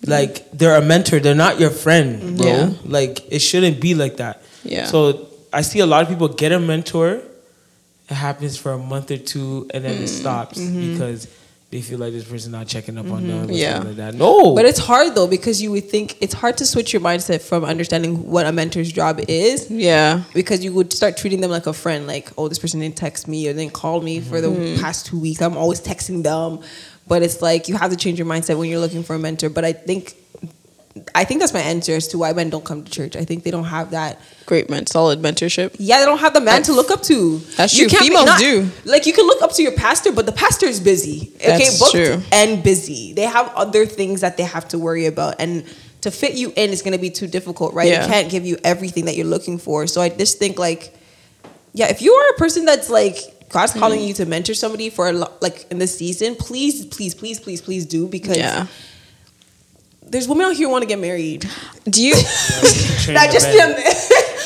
[0.06, 1.20] like they're a mentor.
[1.20, 2.48] They're not your friend, bro.
[2.48, 2.70] Yeah.
[2.86, 4.36] Like it shouldn't be like that.
[4.64, 4.86] Yeah.
[4.94, 5.28] So
[5.60, 7.22] I see a lot of people get a mentor.
[8.10, 10.22] It happens for a month or two and then it Mm-hmm.
[10.22, 11.28] stops because
[11.72, 13.50] they feel like this person not checking up on them.
[13.50, 13.74] Or Yeah.
[13.74, 14.14] something like that.
[14.14, 14.54] No.
[14.54, 17.64] But it's hard though because you would think it's hard to switch your mindset from
[17.66, 21.74] understanding what a mentor's job is yeah because you would start treating them like a
[21.74, 24.82] friend like oh this person didn't text me or didn't call me for the Mm-hmm.
[24.84, 26.60] past 2 weeks I'm always texting them
[27.08, 29.50] but it's like you have to change your mindset when you're looking for a mentor
[29.50, 30.16] but I think
[31.14, 33.16] I think that's my answer as to why men don't come to church.
[33.18, 34.20] I think they don't have that.
[34.46, 37.40] great man solid mentorship Yeah, they don't have the man to look up to.
[37.58, 38.00] That's You true.
[38.00, 38.70] Females not- do.
[38.86, 41.32] Like you can look up to your pastor, but the pastor is busy.
[41.36, 42.22] Okay, That's booked true.
[42.32, 43.12] and busy.
[43.14, 45.66] They have other things that they have to worry about, and
[46.02, 47.90] to fit you in is going to be too difficult, right?
[47.90, 48.06] Yeah.
[48.06, 49.88] They can't give you everything that you're looking for.
[49.88, 50.96] So I just think like,
[51.74, 53.18] yeah, if you are a person that's like
[53.50, 54.08] God's calling Mm.
[54.08, 57.60] you to mentor somebody for a lo- like in this season, please, please, please, please,
[57.62, 58.68] please do because yeah
[60.08, 61.46] there's women out here who want to get married.
[61.90, 62.14] do you
[63.08, 63.76] That just men.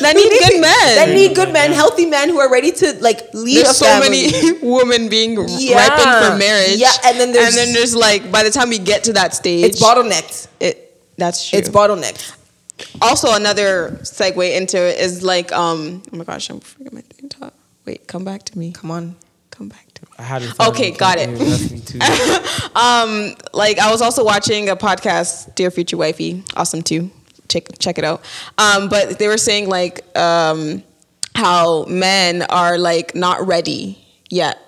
[0.00, 3.32] that need good men that need good men, healthy men who are ready to like
[3.34, 4.30] lead there's a so family.
[4.32, 5.76] many women being Yeah.
[5.76, 6.76] ripened for marriage.
[6.78, 9.34] Yeah, and then there's- and then there's like by the time we get to that
[9.34, 10.48] stage, It's bottlenecked.
[10.60, 10.76] It
[11.16, 11.58] that's true.
[11.58, 12.36] It's bottlenecked.
[13.02, 17.28] also another segue into it is like um oh my gosh I'm forgetting my thing
[17.28, 17.52] talk.
[17.86, 18.72] Wait, come back to me.
[18.72, 19.16] Come on.
[19.50, 19.89] Come back to me.
[20.20, 20.60] I had it.
[20.60, 21.30] Okay, got it.
[21.38, 21.98] That's me too.
[22.76, 27.10] Um, like I was also watching a podcast, Dear Future Wifey, awesome too.
[27.48, 28.22] Check check it out.
[28.58, 30.82] Um, but they were saying like um,
[31.34, 33.98] how men are like not ready
[34.30, 34.58] yet,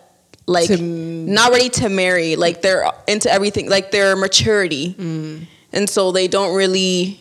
[0.47, 2.35] like To- not ready to marry.
[2.35, 4.97] Like they're into everything, like their maturity,
[5.73, 7.21] and so they don't really,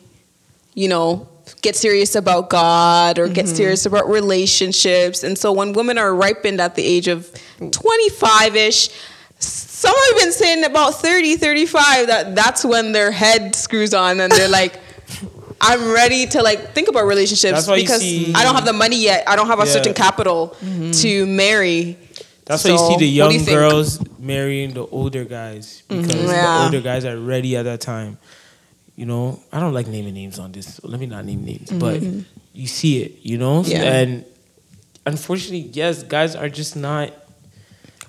[0.74, 1.28] you know.
[1.62, 3.56] Get serious about God or get mm-hmm.
[3.56, 5.24] serious about relationships.
[5.24, 8.90] And so when women are ripened at the age of 25 ish,
[9.40, 14.32] some have been saying about 30 35 that that's when their head screws on and
[14.32, 14.80] they're like
[15.62, 18.66] i'm ready to like think about relationships That's why you because see- i don't have
[18.66, 19.72] the money yet i don't have a Yeah.
[19.72, 20.92] certain capital mm-hmm.
[20.92, 21.98] to marry
[22.46, 26.28] That's why you see the young you girls marrying the older guys because mm-hmm.
[26.28, 26.64] the Yeah.
[26.66, 28.18] older guys are ready at that time.
[29.02, 30.76] You know, I don't like naming names on this.
[30.76, 32.20] So let me not name names, but mm-hmm.
[32.54, 33.18] you see it.
[33.24, 33.82] You know, Yeah.
[33.82, 34.24] and
[35.08, 37.12] unfortunately, yes, guys are just not.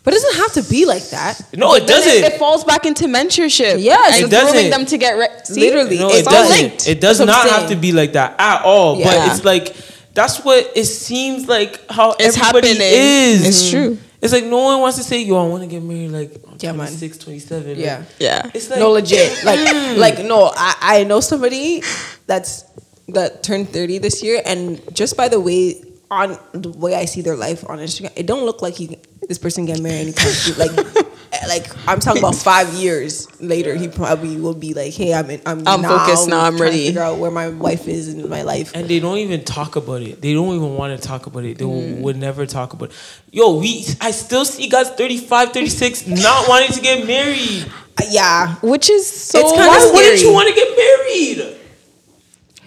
[0.04, 1.40] But it doesn't have to be like that.
[1.56, 2.12] No, it doesn't.
[2.32, 4.52] it falls back into mentorship Yes, and it doesn't.
[4.52, 5.60] grooming them to get re- See?
[5.60, 6.60] Literally, No, It's it all doesn't.
[6.60, 6.86] linked.
[6.86, 7.80] It does That's what I'm not have to saying.
[7.80, 8.98] be like that at all.
[8.98, 9.06] Yeah.
[9.06, 9.74] But it's like
[10.12, 12.82] that's what it seems like how It's everybody happening.
[12.82, 13.46] is.
[13.48, 13.96] It's true.
[14.22, 16.56] It's like no one wants to say, "Yo, I want to get married." Like I'm
[16.60, 17.76] Yeah, 26, 27.
[17.76, 17.98] Yeah.
[17.98, 19.36] Like, yeah it's like no, legit.
[19.44, 21.82] Like, like no, I, I know somebody
[22.28, 22.64] that's
[23.08, 27.20] that turned 30 this year, and just by the way, on the way I see
[27.20, 30.56] their life on Instagram, it don't look like he this person get married anytime soon.
[30.56, 30.70] Like,
[31.48, 35.40] like I'm talking about five years later, he probably will be like, "Hey, I'm in,
[35.46, 36.86] I'm, I'm now focused now, I'm ready to.
[36.88, 40.02] Figure out where my wife is in my life." and they don't even talk about
[40.02, 40.20] it.
[40.20, 41.58] They don't even want to talk about it.
[41.58, 42.00] They Mm.
[42.02, 42.94] would never talk about it.
[43.30, 47.66] Yo, we I still see guys 35, 36 not wanting to get married.
[47.98, 48.56] Uh, yeah.
[48.62, 49.38] Which is so.
[49.40, 49.92] It's kinda Why scary.
[49.94, 51.56] wouldn't you want to get married?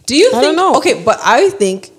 [0.06, 0.43] Do you I think?
[0.43, 0.75] don't know.
[0.78, 1.91] Okay, but I think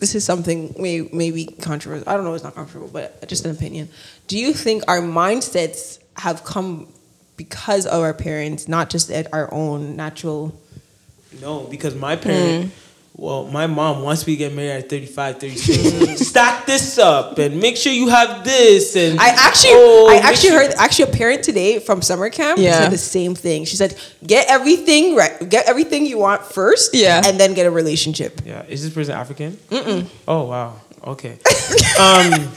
[0.00, 2.08] this is something may maybe controversial.
[2.08, 2.34] I don't know.
[2.34, 3.88] It's not controversial, but just an opinion.
[4.26, 6.88] Do you think our mindsets have come
[7.36, 10.58] because of our parents, not just at our own natural?
[11.40, 12.70] No, because my parent,
[13.16, 16.20] well, my mom wants me to get married at 35, 36.
[16.28, 18.94] Stack this up and make sure you have this.
[18.96, 22.58] And I actually, oh, I actually sure- heard actually a parent today from summer camp
[22.60, 22.82] Yeah.
[22.82, 23.64] said the same thing.
[23.64, 27.20] She said, "Get everything right, get everything you want first, Yeah.
[27.24, 29.52] and then get a relationship." Yeah, is this person African?
[29.70, 30.06] Mm-mm.
[30.28, 30.76] Oh wow.
[31.04, 31.38] Okay.
[32.00, 32.48] um,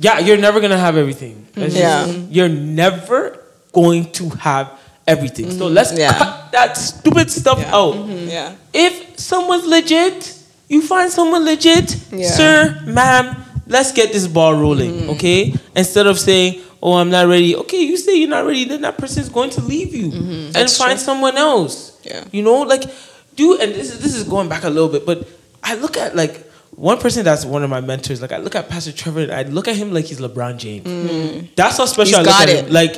[0.00, 1.46] yeah, you're never gonna have everything.
[1.54, 2.06] That's Yeah.
[2.06, 3.38] just- you're never
[3.72, 4.70] going to have
[5.06, 5.50] everything.
[5.58, 6.12] So let's Yeah.
[6.12, 7.74] cut that stupid stuff Yeah.
[7.76, 7.96] out.
[8.08, 8.52] Yeah.
[8.72, 10.34] If someone's legit,
[10.68, 12.30] you find someone legit, Yeah.
[12.30, 15.10] sir, ma'am, let's get this ball rolling, Mm-hmm.
[15.10, 15.54] okay?
[15.74, 18.96] Instead of saying, "Oh, I'm not ready." Okay, you say you're not ready, then that
[18.98, 20.52] person is going to leave you and Mm-hmm.
[20.52, 21.04] That's find true.
[21.04, 21.92] someone else.
[22.04, 22.24] Yeah.
[22.32, 22.84] You know, like,
[23.36, 25.26] dude, and this is this is going back a little bit, but
[25.62, 26.47] I look at like
[26.78, 28.22] one person that's one of my mentors.
[28.22, 31.50] Like, I look at Pastor Trevor, and I look at him like he's LeBron James.
[31.56, 32.24] That's how special Mm.
[32.24, 32.64] He's I look got at it.
[32.66, 32.72] him.
[32.72, 32.94] Like,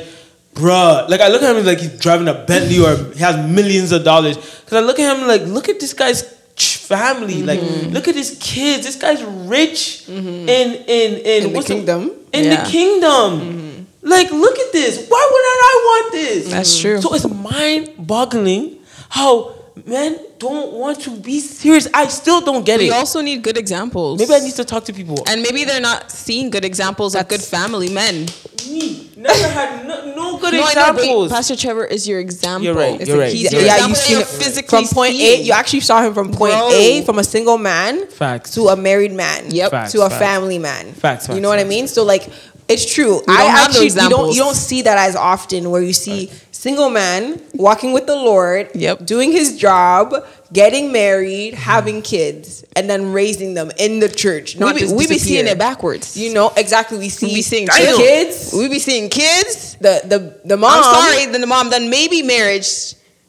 [0.53, 3.91] bruh, like I look at him like he's driving a Bentley or he has millions
[3.91, 4.37] of dollars.
[4.37, 6.21] Cause I look at him like, look at this guy's
[6.55, 7.41] family.
[7.43, 7.89] Like, Mm-hmm.
[7.93, 8.85] look at his kids.
[8.85, 12.11] This guy's rich in in in, In the kingdom.
[12.33, 12.63] in Yeah.
[12.63, 13.87] the kingdom.
[14.03, 15.07] Like, look at this.
[15.07, 16.51] Why wouldn't I want this?
[16.51, 17.01] That's true.
[17.01, 18.77] So it's mind boggling
[19.09, 19.53] how
[19.85, 21.87] men don't want to be serious.
[21.93, 22.89] I still don't get We it.
[22.89, 24.19] We also need good examples.
[24.19, 25.17] Maybe I need to talk to people.
[25.27, 28.27] And maybe they're not seeing good examples of good family men.
[28.69, 31.31] Me never had no, no good No, I know, examples.
[31.31, 32.63] Pastor Trevor is your example.
[32.65, 34.87] You're right, It's you're right, He's you're your yeah, you that seen you're physically from
[34.87, 35.41] point seeing.
[35.41, 35.43] A.
[35.43, 36.69] You actually saw him from point Bro.
[36.71, 38.51] A, from a single man, Facts.
[38.55, 39.71] to a married man, Yep.
[39.71, 40.21] Facts, to a facts.
[40.21, 40.93] family man.
[40.93, 41.87] Facts, You facts, know what I facts, mean?
[41.87, 42.29] So like,
[42.67, 43.21] it's true.
[43.27, 44.35] We I don't have actually those you don't examples.
[44.37, 46.31] you don't see that as often where you see
[46.61, 49.05] single man walking with the Lord, Yep.
[49.13, 50.13] doing his job,
[50.53, 54.57] getting married, having kids, and then raising them in the church.
[54.59, 56.15] Not we be, just we be seeing it backwards.
[56.17, 56.97] You know exactly.
[56.99, 59.75] We see we be seeing the kids, We be seeing kids.
[59.85, 60.71] the the the mom.
[60.75, 62.69] I'm sorry, then the mom, then maybe marriage.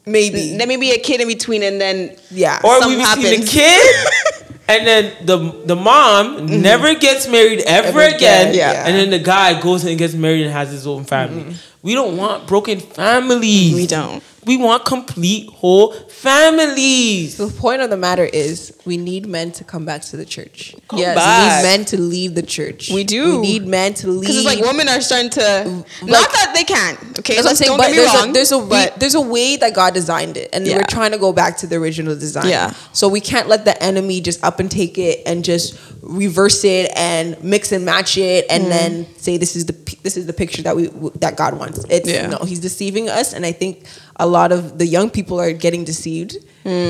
[0.05, 0.57] maybe.
[0.57, 2.59] Then maybe a kid in between, and then yeah.
[2.63, 3.49] or something we see the happens.
[3.49, 3.81] kid,
[4.73, 5.37] and then the
[5.71, 8.49] the mom never gets married ever, Ever again.
[8.49, 8.73] again, yeah.
[8.75, 8.87] Mm-hmm.
[8.87, 11.55] And then the guy goes and gets married and has his own family.
[11.83, 13.75] We don't want broken families.
[13.75, 14.23] We don't.
[14.45, 17.37] We want complete whole families.
[17.37, 20.75] The point of the matter is, we need men to come back to the church.
[20.89, 21.15] Come Yes.
[21.15, 21.63] back.
[21.63, 22.89] We need men to leave the church.
[22.89, 23.39] We do.
[23.39, 24.21] We need men to leave.
[24.21, 25.85] because it's like women are starting to.
[26.03, 26.99] not that they can't.
[27.19, 27.69] Okay, That's what I'm saying.
[27.69, 28.29] don't But get me there's wrong.
[28.29, 30.77] a there's a way, but there's a way that God designed it, and Yeah.
[30.77, 32.49] we're trying to go back to the original design.
[32.49, 32.73] Yeah.
[32.91, 36.91] So we can't let the enemy just up and take it and just reverse it
[36.95, 38.55] and mix and match it, Mm.
[38.55, 41.79] and then say this is the this is the picture that we that God wants.
[41.89, 42.27] It's Yeah.
[42.27, 43.83] no, He's deceiving us, and I think
[44.17, 46.37] a lot of the young people are getting deceived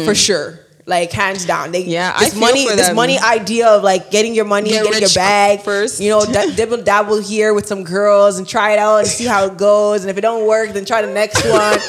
[0.08, 0.60] for sure.
[0.86, 1.96] Like hands down, they Mm.
[1.96, 2.96] Yeah, this money this them.
[3.04, 6.02] money idea of like getting your money, Get getting your bag first.
[6.04, 9.24] You know, da- dibble dabble here with some girls and try it out and see
[9.34, 10.02] how it goes.
[10.04, 11.80] And if it don't work, then try the next one.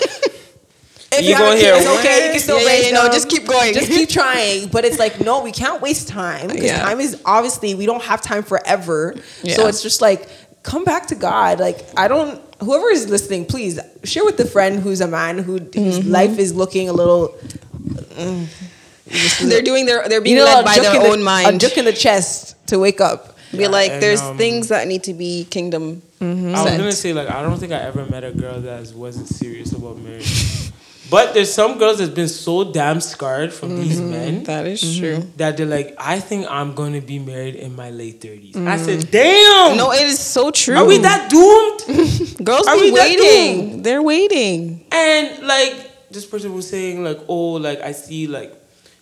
[1.17, 2.27] If You go here, it's okay.
[2.27, 3.75] You can still Yeah, yeah, raise yeah, just keep going.
[3.75, 4.69] Just keep trying.
[4.69, 6.83] But it's like, no, we can't waste time because Yeah.
[6.87, 9.14] time is obviously we don't have time forever.
[9.57, 10.29] So it's just like
[10.62, 11.59] come back to God.
[11.61, 12.40] Like I don't.
[12.64, 16.11] Whoever is listening, please share with the friend who's a man who whose Mm-hmm.
[16.11, 17.37] life is looking a little.
[18.16, 18.46] Mm,
[19.48, 20.09] they're doing their.
[20.09, 21.57] They're being you know, led a by juck their in the- mind.
[21.57, 23.37] A juck in the chest to wake up.
[23.53, 26.03] Be like, and, there's um, things that need to be kingdom.
[26.20, 26.55] Mm-hmm.
[26.57, 29.29] I was gonna say like I don't think I ever met a girl that wasn't
[29.29, 30.70] serious about marriage.
[31.11, 34.11] but there's some girls that's been so damn scarred from these mm-hmm.
[34.11, 34.98] men That is mm-hmm.
[35.20, 35.31] true.
[35.37, 38.57] that they're like, I think I'm gonna be married in my late 30s.
[38.66, 39.77] I said, damn.
[39.77, 40.77] No, it is so true.
[40.77, 41.83] are we that doomed?
[42.42, 43.83] Girls are that waiting.
[43.83, 44.85] They're waiting.
[44.90, 48.53] and like this person was saying like, oh, like I see like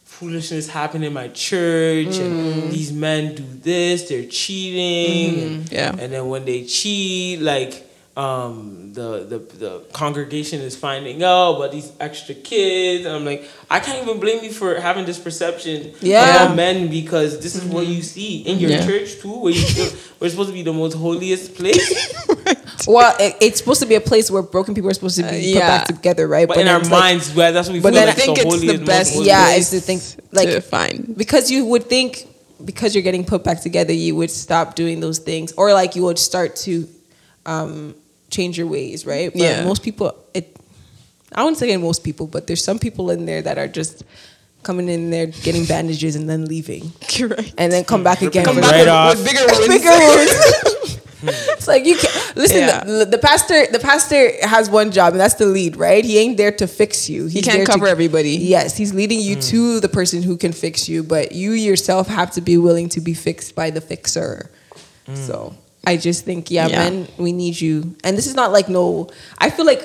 [0.05, 2.71] foolishness happen in my church, and mm.
[2.71, 5.55] these men do this, they're cheating, mm-hmm.
[5.55, 5.97] and, Yeah.
[5.99, 11.73] and then when they cheat, like um the, the the congregation is finding out about
[11.73, 15.95] these extra kids and i'm like i can't even blame you for having this perception
[16.03, 16.45] Yeah.
[16.45, 17.95] about men because this is what mm-hmm.
[17.95, 18.85] you see in your Yeah.
[18.87, 21.89] church too where you feel we're supposed to be the most holiest place
[22.87, 25.53] Well, it, it's supposed to be a place where broken people are supposed to be
[25.57, 26.49] Uh, put back together, right?
[26.49, 28.21] but, in our it's like- minds well, that's what we but feel then like I
[28.21, 30.01] think the it's the holiest, most best holy Yeah, place it's the thing,
[30.33, 31.17] like- to find.
[31.17, 32.29] because you would think
[32.65, 36.03] because you're getting put back together, you would stop doing those things, or like you
[36.05, 36.87] would start to
[37.45, 37.95] um,
[38.31, 39.33] change your ways, right?
[39.33, 39.65] But Yeah.
[39.65, 40.57] most people, it.
[41.35, 44.05] I wouldn't say most people, but there's some people in there that are just
[44.63, 47.53] coming in there, getting bandages, and then leaving, Correct.
[47.59, 48.45] and then come back again.
[48.45, 49.17] Come back right off.
[49.17, 49.69] with bigger wounds.
[49.75, 50.99] bigger wounds.
[51.57, 52.59] it's like you can't listen.
[52.59, 52.85] Yeah.
[52.85, 56.05] The, the pastor, the pastor has one job, and that's to lead, right?
[56.05, 57.27] He ain't there to fix you.
[57.27, 58.31] He's can't there to- cover everybody.
[58.37, 59.49] Yes, he's leading you Mm.
[59.51, 63.01] to the person who can fix you, but you yourself have to be willing to
[63.01, 64.51] be fixed by the fixer.
[65.09, 65.17] Mm.
[65.17, 65.55] So
[65.87, 66.79] I just think, yeah, Yeah.
[66.91, 67.95] men, we need you.
[68.05, 69.09] And this is not like no.
[69.39, 69.83] I feel like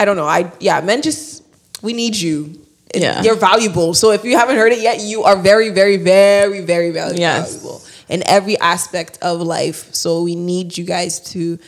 [0.00, 0.26] I don't know.
[0.26, 1.42] I yeah, men just
[1.82, 2.58] we need you.
[2.94, 3.22] Yeah.
[3.22, 3.92] you're valuable.
[3.92, 7.20] So if you haven't heard it yet, you are very, very, very, very valuable.
[7.20, 7.54] Yes.
[7.56, 9.92] valuable in every aspect of life.
[9.94, 11.58] So we need you guys to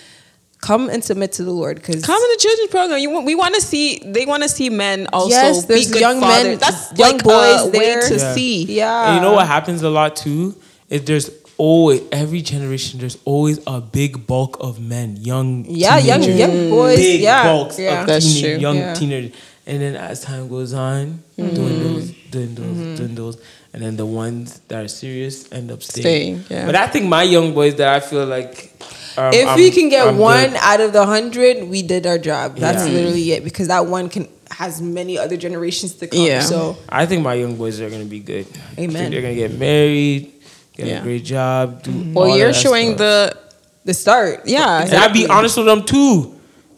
[0.60, 2.98] come and submit to the Lord because Come in the children's program.
[2.98, 4.00] You want, we want to see.
[4.04, 6.44] They want to see men also Yes, be there's good young fathers.
[6.44, 8.08] men, That's young like boys a way there.
[8.08, 8.34] to Yeah.
[8.34, 8.64] see.
[8.64, 10.54] yeah, And you know what happens a lot too?
[10.90, 16.22] Is there's always every generation there's always a big bulk of men, young Yeah, young
[16.22, 16.96] young boys.
[16.96, 18.00] big yeah, bulks yeah.
[18.00, 18.60] of That's teenage, true.
[18.60, 18.94] young Yeah.
[18.94, 19.32] teenagers.
[19.66, 21.54] And then as time goes on, Mm-hmm.
[21.54, 23.36] dwindles, dwindles, dwindles,
[23.72, 26.02] and then the ones that are serious end up staying.
[26.02, 26.66] Staying, yeah.
[26.66, 28.72] But I think my young boys that I feel like
[29.16, 30.58] um, if I'm- we can get I'm one good.
[30.60, 32.56] out of the hundred, we did our job.
[32.56, 32.92] That's Yeah.
[32.94, 36.20] literally it because that one can has many other generations to come.
[36.20, 36.40] Yeah.
[36.42, 38.46] So I think my young boys are gonna be good.
[38.78, 39.10] Amen.
[39.10, 40.32] they're gonna get married,
[40.76, 41.00] get Yeah.
[41.00, 41.82] a great job.
[41.84, 42.98] Do Well, all of you're showing stuff.
[42.98, 43.36] the
[43.84, 44.42] the start.
[44.46, 44.82] yeah.
[44.82, 46.34] And I be honest with them too.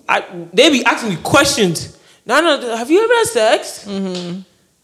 [0.08, 1.96] I they be asking me questions.
[2.26, 3.84] No, no, have you ever had sex?
[3.88, 4.40] Mm-hmm.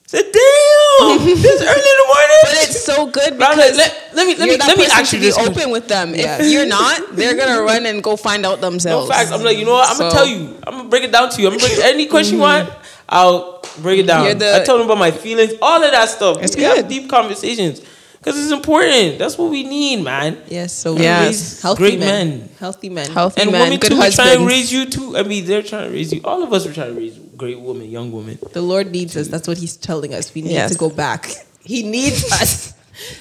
[0.09, 2.39] Said, damn, this early in the morning.
[2.43, 5.11] But it's so good because like, let, let me let me let me person ask
[5.11, 5.71] to you be open question.
[5.71, 6.15] with them.
[6.15, 6.41] Yes.
[6.41, 9.07] If you're not, they're gonna run and go find out themselves.
[9.07, 9.31] No facts.
[9.31, 9.91] I'm like, you know what?
[9.91, 10.57] I'm gonna tell you.
[10.67, 11.49] I'm gonna break it down to you.
[11.49, 12.69] I'm gonna break any question you mm-hmm.
[12.69, 12.79] want.
[13.07, 14.39] I'll break it down.
[14.39, 16.39] The- I tell them about my feelings, all of that stuff.
[16.41, 16.89] It's we have good.
[16.89, 17.83] deep conversations
[18.17, 19.19] because it's important.
[19.19, 20.41] That's what we need, man.
[20.49, 20.73] Yes.
[20.73, 21.27] So we Yes.
[21.27, 22.29] raise healthy Great men.
[22.31, 22.49] men.
[22.59, 23.11] Healthy men.
[23.11, 23.99] Healthy And men, women good too.
[23.99, 25.19] We're trying to raise you too.
[25.19, 26.23] I mean, they're trying to raise you.
[26.25, 28.39] All of us are trying to raise great women, young woman.
[28.53, 29.29] The Lord needs us.
[29.29, 30.35] That's what He's telling us.
[30.35, 30.73] We need Yes.
[30.73, 31.31] to go back.
[31.65, 32.75] He needs us.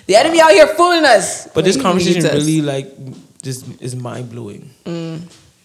[0.07, 1.47] The enemy out here fooling us.
[1.53, 2.89] But this He conversation really like
[3.43, 4.71] just is mind blowing.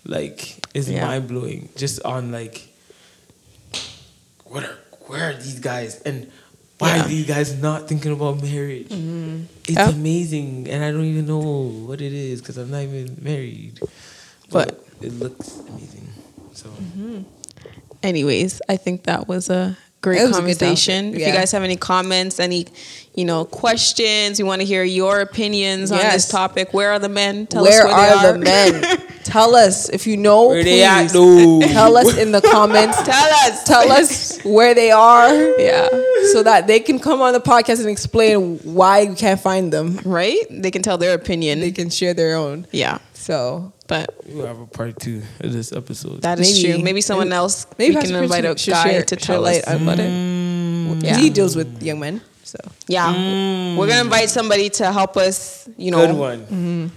[0.05, 1.07] Like it's Yeah.
[1.07, 1.71] mind blowing.
[1.77, 2.69] Just on like
[4.45, 6.31] what are where are these guys and
[6.79, 7.05] why Yeah.
[7.05, 8.89] are these guys not thinking about marriage?
[8.89, 9.45] Mm-hmm.
[9.69, 9.89] It's Yeah.
[9.91, 11.41] amazing, and I don't even know
[11.89, 13.81] what it is because I'm not even married.
[14.51, 16.09] But- it looks amazing.
[16.55, 17.23] So mm-hmm.
[18.03, 21.15] Anyways, I think that was a great It was a good conversation.
[21.15, 22.67] If you guys have any comments, any
[23.15, 27.09] you know questions, we want to hear your opinions on this topic, where are the
[27.09, 27.47] men?
[27.47, 28.33] Tell where us where are, they are.
[28.33, 29.09] the men?
[29.25, 30.49] Tell us if you know.
[30.49, 30.81] where please.
[30.81, 31.61] they at though?
[31.61, 33.01] Tell us in the comments.
[33.03, 33.65] Tell us.
[33.65, 35.33] Tell us where they are.
[35.61, 35.89] Yeah.
[36.33, 39.99] So that they can come on the podcast and explain why we can't find them.
[40.05, 40.41] Right?
[40.51, 41.61] They can tell their opinion.
[41.61, 42.67] They can share their own.
[42.73, 42.99] yeah.
[43.15, 46.23] So But We'll have a part two of this episode.
[46.23, 46.73] that is Maybe.
[46.75, 46.83] true.
[46.83, 47.67] Maybe someone Maybe- else.
[47.79, 49.77] maybe we can invite a Prince guy share- to share tell light us.
[49.81, 50.11] about it.
[51.05, 51.19] Yeah.
[51.19, 52.21] He deals with young men.
[52.45, 53.13] So Yeah.
[53.77, 55.69] We're gonna invite somebody to help us.
[55.77, 56.91] You know, Good one.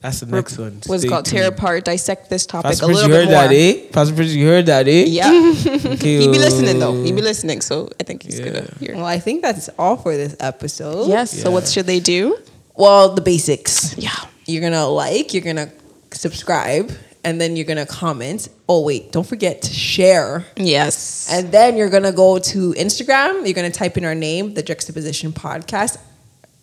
[0.00, 0.80] That's the next one.
[0.86, 1.24] what's it Stay called?
[1.24, 3.48] Tear apart, dissect this topic Pastor a Prince, little you bit heard more.
[3.48, 3.90] that, eh?
[3.92, 5.04] Pastor Prince, you heard that, eh?
[5.08, 5.30] Yeah.
[5.96, 7.02] Okay, He'd be listening though.
[7.02, 8.44] He'd be listening, so I think he's Yeah.
[8.46, 8.94] gonna hear.
[8.96, 11.08] well, I think that's all for this episode.
[11.08, 11.30] Yes.
[11.42, 12.36] So what should they do?
[12.74, 13.94] Well, the basics.
[13.98, 14.12] Yeah.
[14.46, 15.32] You're gonna like.
[15.34, 15.70] You're gonna
[16.16, 16.90] subscribe,
[17.24, 18.48] and then you're gonna comment.
[18.68, 20.44] Oh wait, don't forget to share.
[20.56, 21.28] Yes.
[21.32, 23.44] And then you're gonna go to Instagram.
[23.44, 25.98] You're gonna type in our name, the Juxtaposition Podcast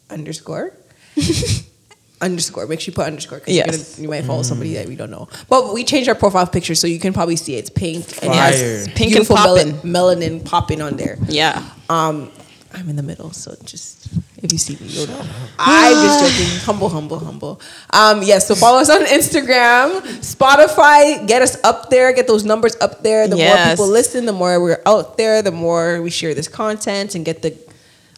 [0.09, 0.73] underscore.
[2.21, 2.67] underscore.
[2.67, 3.99] Make sure you put underscore because Yes.
[3.99, 5.27] you might follow somebody that we don't know.
[5.49, 7.59] But we changed our profile picture so you can probably see it.
[7.59, 9.79] it's pink and it has Pink and beautiful poppin'.
[9.83, 11.17] mel- melanin popping on there.
[11.27, 11.69] yeah.
[11.89, 12.31] Um,
[12.73, 14.07] I'm in the middle, so just
[14.43, 15.21] if you see me, you'll know.
[15.57, 16.59] I'm just joking.
[16.65, 17.61] Humble, humble, humble.
[17.91, 21.25] Um, yes, so follow us on Instagram, Spotify.
[21.27, 22.13] Get us up there.
[22.13, 23.27] Get those numbers up there.
[23.27, 25.41] The more people listen, the more we're out there.
[25.41, 27.57] The more we share this content and get the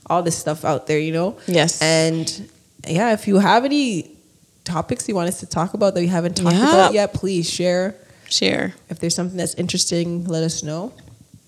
[0.08, 1.00] all this stuff out there.
[1.00, 1.38] You know.
[1.48, 1.82] Yes.
[1.82, 2.50] And
[2.88, 4.12] yeah, if you have any
[4.64, 6.74] topics you want us to talk about that we haven't talked Yeah.
[6.74, 7.96] about yet, please share.
[8.28, 8.74] Share.
[8.90, 10.92] If there's something that's interesting, let us know.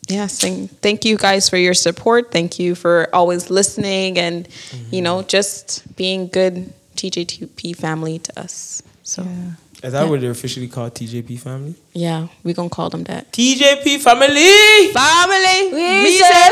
[0.07, 2.31] Yes, and thank you guys for your support.
[2.31, 4.47] Thank you for always listening and
[4.89, 5.27] you know mm-hmm.
[5.27, 8.81] just being good TJTP family to us.
[9.03, 9.51] So yeah,
[9.83, 10.93] Is that what they're officially called?
[10.95, 11.75] TJP family?
[11.93, 13.31] Yeah, we gonna call them that.
[13.33, 14.91] TJP family.
[14.93, 15.73] Family.
[15.73, 16.49] We Me say say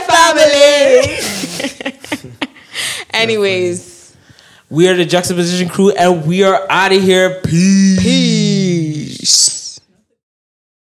[1.71, 2.31] family.
[3.13, 4.15] Anyways,
[4.69, 7.39] We are the Juxtaposition crew, and we are out of here.
[7.41, 8.01] Peace.
[8.01, 9.64] peace.